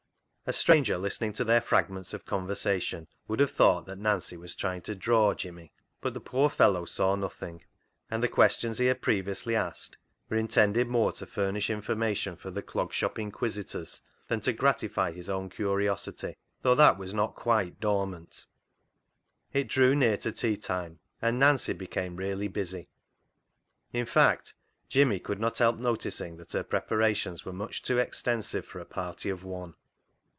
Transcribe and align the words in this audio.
A 0.47 0.53
stranger 0.53 0.97
listening 0.97 1.31
to 1.33 1.45
their 1.45 1.61
fragments 1.61 2.13
of 2.13 2.25
conversation 2.25 3.07
would 3.25 3.39
have 3.39 3.51
thought 3.51 3.85
that 3.85 3.99
Nancy 3.99 4.35
was 4.35 4.53
trying 4.53 4.81
to 4.81 4.93
draw 4.93 5.33
Jimmy, 5.33 5.71
but 6.01 6.13
the 6.13 6.19
poor 6.19 6.49
fellow 6.49 6.83
saw 6.83 7.15
nothing, 7.15 7.63
and 8.09 8.21
the 8.21 8.27
questions 8.27 8.77
he 8.77 8.87
had 8.87 9.01
pre 9.01 9.23
viously 9.23 9.53
asked 9.53 9.97
were 10.29 10.35
intended 10.35 10.89
more 10.89 11.13
to 11.13 11.25
furnish 11.25 11.69
information 11.69 12.35
for 12.35 12.51
the 12.51 12.61
Clog 12.61 12.91
Shop 12.91 13.17
inquisitors 13.17 14.01
than 14.27 14.41
to 14.41 14.51
gratify 14.51 15.13
his 15.13 15.29
own 15.29 15.49
curiosity, 15.49 16.35
though 16.63 16.75
that 16.75 16.97
was 16.97 17.13
not 17.13 17.33
quite 17.33 17.79
dormant. 17.79 18.45
It 19.53 19.69
drew 19.69 19.95
near 19.95 20.17
to 20.17 20.33
tea 20.33 20.57
time, 20.57 20.99
and 21.21 21.39
Nancy 21.39 21.71
became 21.71 22.17
really 22.17 22.49
busy; 22.49 22.89
in 23.93 24.05
fact, 24.05 24.53
Jimmy 24.89 25.19
could 25.19 25.39
not 25.39 25.59
help 25.59 25.77
noticing 25.77 26.35
that 26.37 26.51
her 26.51 26.63
preparations 26.63 27.45
were 27.45 27.53
much 27.53 27.83
too 27.83 27.99
extensive 27.99 28.65
for 28.65 28.79
a 28.81 28.85
party 28.85 29.29
of 29.29 29.45
one. 29.45 29.75